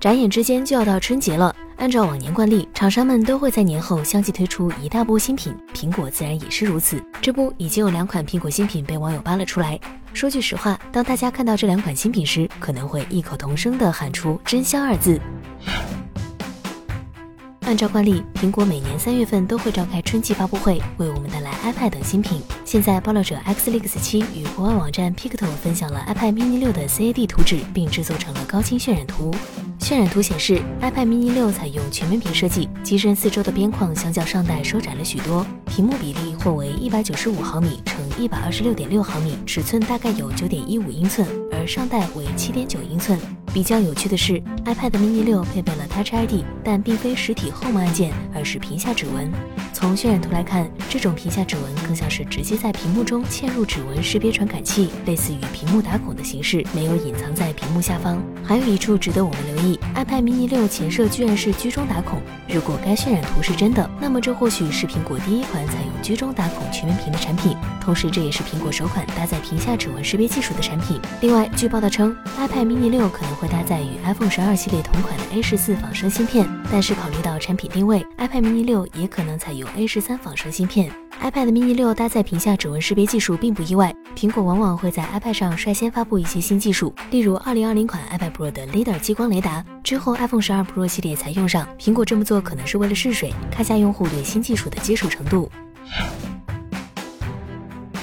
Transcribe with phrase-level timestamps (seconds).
[0.00, 7.04] 眨眼之间就要到春节了，按照往年惯例，厂商们都会在年后相继推出一大波新品，苹果自然也是如此。
[7.20, 9.78] 这不，已经有两款苹果新品被网友扒了出来。
[10.14, 15.20] 说句实话，当大家看到这两款新品时，可能会异口同声地喊出“真香”二字。
[17.70, 22.42] 按照惯例，苹果每年三月份都会召开春季发布会，为我们带来 iPad 等新品。
[22.64, 29.32] 现在，爆料者 Xlix 7与国外网站 Picto 分享了 iPad mini 6的 CAD 图纸，并制作成了高清渲染图。
[29.78, 43.18] 渲染图显示，iPad mini 6采用全面屏设计，机身四周的边框相较上代收窄了许多，屏幕比例或为一百九十五毫米乘一百二十六点六毫米，尺寸大概有九点一五英寸，而上代为七点九英寸。
[43.50, 44.34] 比较有趣的是
[44.66, 49.32] ，iPad mini 六配备了 Touch ID，但并非实体 Home 按键，而是屏下指纹。
[49.72, 58.22] 从渲染图来看，这种屏下指纹更像是直接在屏幕中嵌入指纹识别传感器，类似于屏幕打孔的形式，没有隐藏在幕下方。
[58.44, 62.20] 还有一处值得我们留意，iPad mini 6前摄居然是居中打孔。
[62.48, 71.00] 如果该渲染图是真的，那么这或许是苹果第一款采用居中打孔全面屏的产品，同时这也是苹果首款搭载屏下指纹识别技术的产品。
[71.20, 80.90] 另外，据报道称，iPad mini 6可能会搭载与 iPhone 十二系列同款的 A 十四仿生芯片，但是考虑到产品定位，iPad mini 6也可能采用 A 十三仿生芯片。
[81.22, 91.68] iPad mini 六搭载屏下指纹识别技术并不意外，苹果往往会在 iPad 上率先发布一些新技术，例如2020款 iPad Pro 的 LiDAR 激光雷达，之后 iPhone 12 Pro 系列才用上。
[91.78, 95.50] 苹果这么做可能是为了试水，看下用户对新技术的接受程度。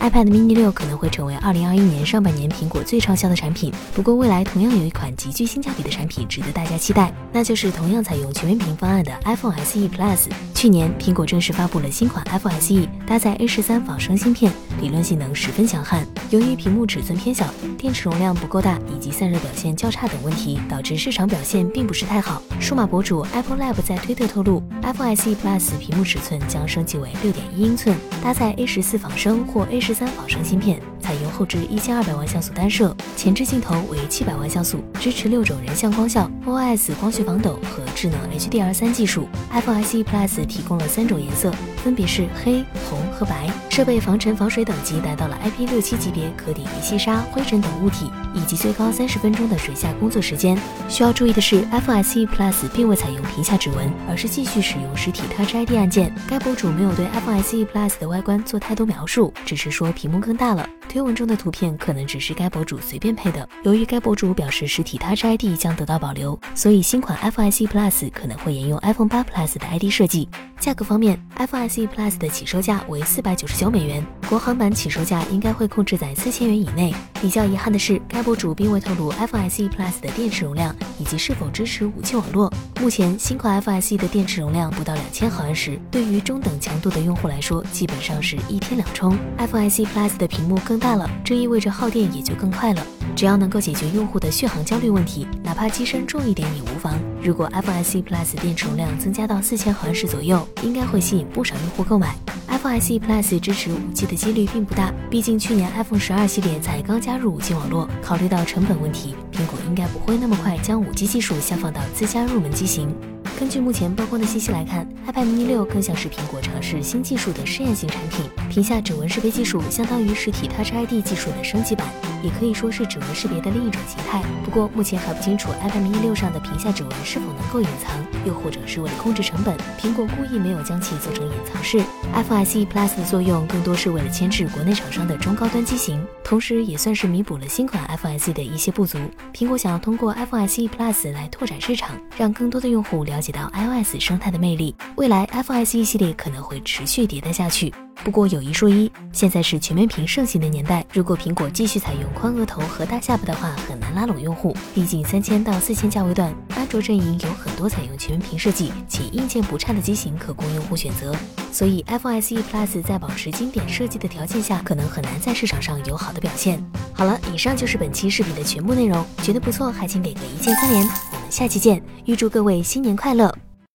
[0.00, 3.72] iPad mini 六可能会成为2021年上半年苹果最畅销的产品。
[3.94, 10.28] 不过，未来同样有一款极具性价比的产品值得大家期待，那就是同样采用全面屏方案的 iPhone SE Plus。
[10.54, 16.06] 去年，苹果正式发布了新款 iPhone SE，搭载 A 十三仿生芯片，理论性能十分强悍。
[16.30, 22.42] 由于屏幕尺寸偏小、电池容量不够大以及散热表现较差等问题，导致市场表现并不是太好。
[22.60, 39.26] 数码博主 Apple Lab 在推特透露，iPhone SE Plus 屏幕尺寸将升级为六点一英寸，搭载 A 十四仿生或 A 十三仿生芯片，采用后置一千二百万像素单摄，前置镜头为七百万像素，支持六种人像光效、OIS 光学防抖和智能 HDR 三技术。
[39.50, 41.52] iPhone SE Plus 提供了三种颜色，
[41.82, 43.50] 分别是黑、红和白。
[43.70, 50.56] 设备防尘防水等级达到了 IP 六七级别，可抵御细沙、灰尘等物体，以及最高三十分钟的水下工作时间。
[50.88, 56.14] 需要注意的是，iPhone SE Plus 并未采用屏下指纹，而是继续使用实体 Touch ID 按键。
[56.28, 59.34] 该博主没有对 iPhone SE Plus 的外观做太多描述。
[59.44, 63.48] 只是说屏幕更大了，推文中的图片可能只是该博主随便配的。
[63.62, 70.28] 由于该博主表示实体 Touch ID 将得到保留，所以新款 iPhone SE Plus 可能会沿用 iPhone 8 Plus 的 ID 设计。
[70.58, 76.92] 价格方面，iPhone SE Plus 的起售价为四百九十九美元，国行版起售价应该会控制在四千元以内。
[77.20, 82.52] 比较遗憾的是，该博主并未透露 iPhone SE Plus 的电池容量以及是否支持 5G 网络。
[82.80, 89.16] 目前新款 iPhone SE 的电池容量不到两千毫安时，对于中等强度的用户来说，基本上是一天两充。
[89.38, 92.84] iPhone SE Plus 的屏幕更大了，这意味着耗电也就更快了。
[93.14, 96.98] 只要能够解决用户的续航焦虑问题，哪怕机身重一点也无妨。
[97.22, 102.14] 如果 iPhone SE Plus 电池容量增加到四千毫安时左右，应该会吸引不少用户购买。
[102.48, 107.88] iPhone SE Plus 支持 5G 的几率并不大，毕竟去年 iPhone 十二系列才刚加入 5G 网络。
[108.02, 112.94] 考虑到成本问题，苹果应该不会那么快将 5G 技术下放到自家入门机型。
[113.38, 118.28] 根据目前曝光的信息来看，iPad mini 6更像是苹果尝试新技术的试验型产品。
[118.50, 121.86] 屏下指纹识别技术相当于实体 Touch ID 技术的升级版，
[122.20, 124.20] 也可以说是指纹识别的另一种形态。
[124.44, 131.78] 不过目前还不清楚 iPad mini 6上的屏下指纹是否能够隐藏，又或者是为了控制成本，苹果故意没有将其做成隐藏式。
[132.14, 138.98] iPhone SE Plus 的作用更多是为了牵制国内厂商的中高端机型，同时也算是弥补了新款 iPhone SE 的一些不足。
[139.32, 144.74] 苹果想要通过 iPhone SE Plus 来拓展市场，让更多的用户了解到 iOS 生态的魅力。
[144.96, 147.72] 未来 iPhone SE 系列可能会持续迭代下去。
[148.04, 154.56] 不过有一说一，现在是全面屏盛行的年代，如果苹果继续采用宽额头和大下巴的话，很难拉拢用户。
[154.72, 161.12] 毕竟三千到四千价位段，安卓阵营有很多采用全面屏设计且硬件不差的机型可供用户选择。
[161.50, 166.64] 所以 iPhone SE Plus 在保持经典设计的条件下，可能很难在市场上有好的表现。
[166.94, 171.17] 好了，以上就是本期视频的全部内容，觉得不错还请给个一键三连。
[171.30, 173.32] 下期见，预祝各位新年快乐！